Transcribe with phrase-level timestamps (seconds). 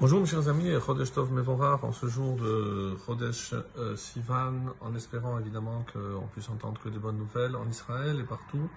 [0.00, 4.94] Bonjour mes chers amis, Chodesh Tov Mevorach, en ce jour de Chodesh euh, Sivan, en
[4.96, 8.68] espérant évidemment qu'on puisse entendre que des bonnes nouvelles en Israël et partout.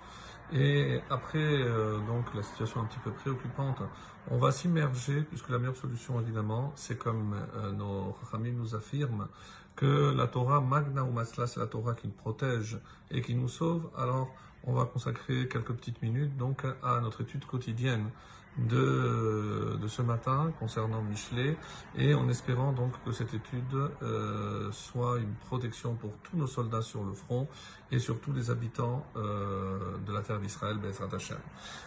[0.53, 3.81] Et après euh, donc la situation un petit peu préoccupante,
[4.29, 9.27] on va s'immerger, puisque la meilleure solution évidemment, c'est comme euh, nos Chachamim nous affirment,
[9.75, 12.79] que la Torah Magna ou Masla, c'est la Torah qui nous protège
[13.11, 13.89] et qui nous sauve.
[13.97, 14.33] Alors
[14.63, 18.09] on va consacrer quelques petites minutes donc à notre étude quotidienne
[18.57, 21.57] de, de ce matin concernant Michelet
[21.97, 26.81] et en espérant donc que cette étude euh, soit une protection pour tous nos soldats
[26.81, 27.47] sur le front
[27.91, 31.37] et surtout les habitants euh, de la terre d'Israël, Bezrat Hashem.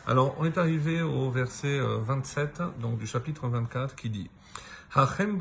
[0.07, 4.31] Alors on est arrivé au verset 27 euh, donc du chapitre 24 qui dit
[4.95, 5.39] Hachem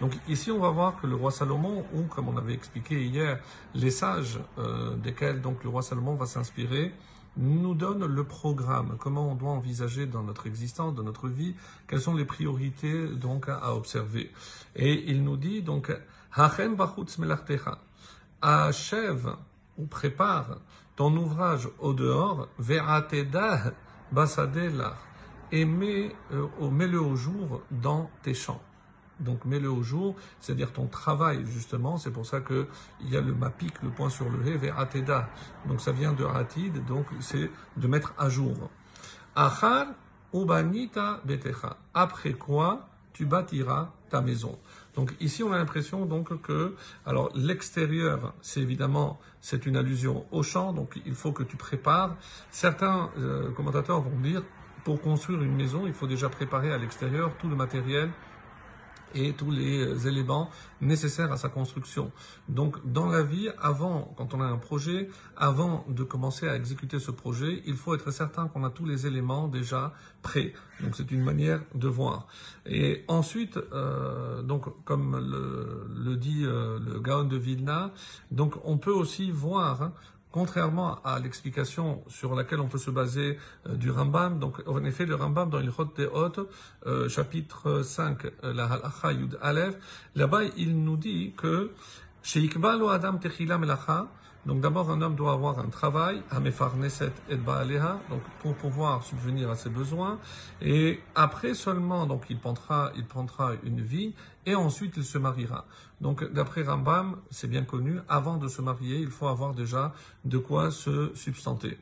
[0.00, 3.40] Donc ici, on va voir que le roi Salomon, ou comme on avait expliqué hier,
[3.74, 6.92] les sages euh, desquels donc le roi Salomon va s'inspirer,
[7.36, 11.54] nous donnent le programme, comment on doit envisager dans notre existence, dans notre vie,
[11.86, 14.32] quelles sont les priorités donc à, observer.
[14.74, 15.92] Et il nous dit donc,
[18.42, 19.36] achève
[19.76, 20.58] ou prépare
[20.94, 23.74] ton ouvrage au dehors, ve'ateda
[24.12, 24.96] basadelah,
[25.52, 28.60] et euh, mets-le au jour dans tes champs.
[29.20, 31.96] Donc mets-le au jour, c'est-à-dire ton travail justement.
[31.96, 32.68] C'est pour ça que
[33.00, 35.28] il y a le mapik, le point sur le he, vers ateda.
[35.66, 38.70] Donc ça vient de atid, donc c'est de mettre à jour.
[39.34, 39.86] Achar
[40.34, 41.76] ubanita betecha.
[41.94, 44.58] Après quoi tu bâtiras ta maison.
[44.94, 46.74] Donc ici on a l'impression donc que
[47.06, 52.16] alors l'extérieur c'est évidemment c'est une allusion au champ donc il faut que tu prépares.
[52.50, 54.42] Certains euh, commentateurs vont dire
[54.86, 58.08] pour construire une maison il faut déjà préparer à l'extérieur tout le matériel
[59.16, 60.48] et tous les euh, éléments
[60.80, 62.12] nécessaires à sa construction.
[62.48, 66.98] Donc dans la vie, avant, quand on a un projet, avant de commencer à exécuter
[67.00, 69.92] ce projet, il faut être certain qu'on a tous les éléments déjà
[70.22, 70.52] prêts.
[70.80, 72.28] Donc c'est une manière de voir.
[72.66, 77.92] Et ensuite, euh, donc comme le, dit euh, le Gaon de Vilna,
[78.30, 79.92] donc on peut aussi voir hein,
[80.36, 85.06] contrairement à l'explication sur laquelle on peut se baser euh, du Rambam, donc en effet
[85.06, 86.50] le Rambam dans Ilchot Deot,
[86.84, 89.76] euh, chapitre 5, euh, la Halacha Yud Aleph,
[90.14, 91.70] là-bas il nous dit que
[92.90, 94.08] Adam Techila Melacha,
[94.46, 96.22] donc d'abord, un homme doit avoir un travail,
[96.76, 100.18] neset et Baaleha, donc pour pouvoir subvenir à ses besoins.
[100.60, 104.14] Et après seulement, donc il prendra, il prendra une vie
[104.44, 105.66] et ensuite il se mariera.
[106.00, 109.92] Donc d'après Rambam, c'est bien connu, avant de se marier, il faut avoir déjà
[110.24, 111.78] de quoi se substanter.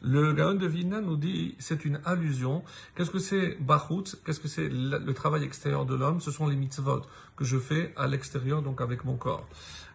[0.00, 2.62] Le Gaon de Vilna nous dit c'est une allusion.
[2.94, 6.20] Qu'est-ce que c'est Bachut Qu'est-ce que c'est le travail extérieur de l'homme?
[6.20, 7.02] Ce sont les mitzvot
[7.36, 9.46] que je fais à l'extérieur, donc avec mon corps.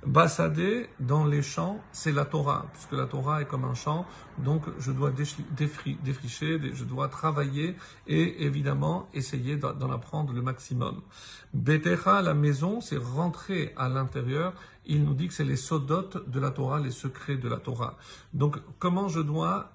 [0.06, 4.06] Bassadé, dans les champs, c'est la Torah, puisque la Torah est comme un champ,
[4.38, 7.75] donc je dois défricher, je dois travailler
[8.08, 11.02] et évidemment essayer d'en apprendre le maximum.
[11.53, 14.53] Betecha, la maison, c'est rentrer à l'intérieur
[14.86, 17.97] il nous dit que c'est les sodotes de la Torah, les secrets de la Torah.
[18.34, 19.72] Donc, comment je dois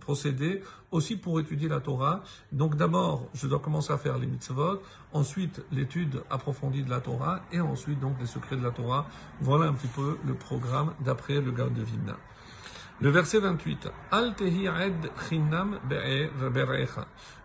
[0.00, 2.22] procéder aussi pour étudier la Torah
[2.52, 4.80] Donc, d'abord, je dois commencer à faire les mitzvot,
[5.12, 9.06] ensuite l'étude approfondie de la Torah, et ensuite donc les secrets de la Torah.
[9.40, 12.16] Voilà un petit peu le programme d'après le Gaon de Vilna.
[13.02, 13.88] Le verset 28.
[14.12, 14.32] Al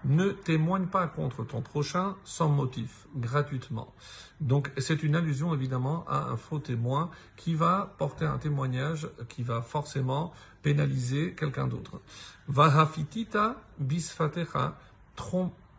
[0.06, 3.92] Ne témoigne pas contre ton prochain sans motif, gratuitement.
[4.40, 9.42] Donc c'est une allusion évidemment à un faux témoin qui va porter un témoignage qui
[9.42, 10.32] va forcément
[10.62, 12.02] pénaliser quelqu'un d'autre.
[12.48, 14.78] Vahafitita bisfatecha,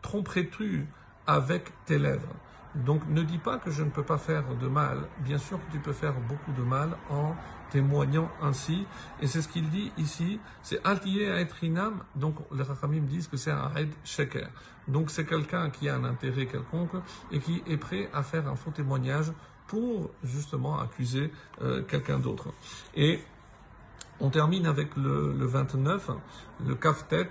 [0.01, 0.87] tromperais-tu
[1.25, 2.35] avec tes lèvres?
[2.75, 5.07] Donc ne dis pas que je ne peux pas faire de mal.
[5.19, 7.35] Bien sûr que tu peux faire beaucoup de mal en
[7.71, 8.85] témoignant ainsi.
[9.21, 12.03] Et c'est ce qu'il dit ici, c'est Altiye Aetrinam.
[12.15, 14.49] Donc les Rachamim disent que c'est un Aed Sheker.
[14.87, 16.93] Donc c'est quelqu'un qui a un intérêt quelconque
[17.31, 19.31] et qui est prêt à faire un faux témoignage
[19.67, 21.31] pour justement accuser
[21.61, 22.49] euh, quelqu'un d'autre.
[22.95, 23.19] Et
[24.19, 26.11] on termine avec le, le 29,
[26.65, 27.29] le Kaftet.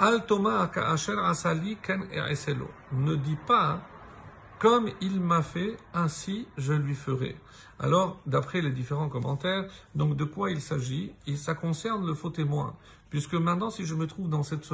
[0.00, 0.22] Al
[0.76, 2.04] Asher Asali Ken
[2.92, 3.80] Ne dis pas
[4.58, 7.36] comme il m'a fait, ainsi je lui ferai.
[7.78, 12.30] Alors, d'après les différents commentaires, donc de quoi il s'agit Et ça concerne le faux
[12.30, 12.74] témoin.
[13.10, 14.64] Puisque maintenant, si je me trouve dans cette,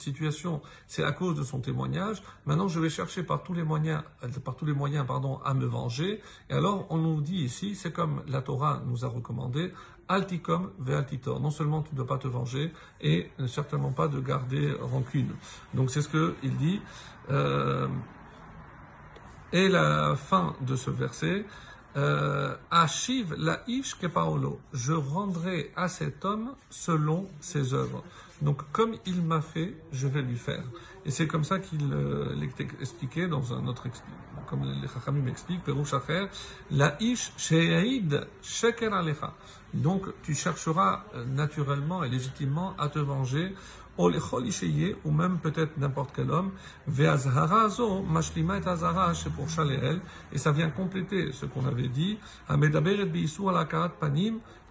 [0.00, 2.22] situation, c'est à cause de son témoignage.
[2.46, 4.02] Maintenant, je vais chercher par tous les moyens,
[4.44, 6.22] par tous les moyens, pardon, à me venger.
[6.48, 9.72] Et alors, on nous dit ici, c'est comme la Torah nous a recommandé,
[10.08, 11.38] alticom ve altitor.
[11.40, 12.72] Non seulement tu ne dois pas te venger,
[13.02, 15.34] et certainement pas de garder rancune.
[15.74, 16.80] Donc, c'est ce que il dit.
[17.30, 17.88] Euh,
[19.52, 21.44] et la fin de ce verset,
[21.96, 24.60] Euh, Achiv la ish Paolo.
[24.72, 28.04] Je rendrai à cet homme selon ses œuvres.
[28.42, 30.62] Donc, comme il m'a fait, je vais lui faire.
[31.04, 33.88] Et c'est comme ça qu'il euh, dans un autre
[34.46, 36.26] comme les Chachamim m'expliquent, Perouch Acher,
[36.70, 39.34] la ish she'eid sheker alecha.
[39.74, 43.54] Donc, tu chercheras euh, naturellement et légitimement à te venger
[45.04, 46.52] ou même peut-être n'importe quel homme,
[50.32, 52.18] et ça vient compléter ce qu'on avait dit,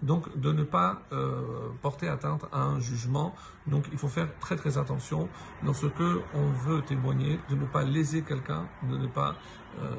[0.02, 3.34] donc de ne pas euh, porter atteinte à un jugement.
[3.66, 5.28] Donc il faut faire très très attention
[5.62, 9.36] dans ce que on veut témoigner, de ne pas léser quelqu'un, de ne pas
[9.78, 9.94] euh,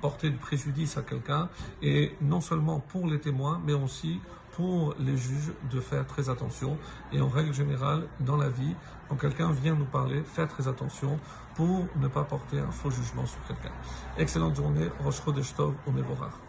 [0.00, 1.48] porter de préjudice à quelqu'un,
[1.82, 4.20] et non seulement pour les témoins, mais aussi
[4.58, 6.76] pour les juges de faire très attention.
[7.12, 8.74] Et en règle générale, dans la vie,
[9.08, 11.16] quand quelqu'un vient nous parler, faire très attention
[11.54, 13.72] pour ne pas porter un faux jugement sur quelqu'un.
[14.18, 16.47] Excellente journée, Rosh Chodeshtov, au Mevorach.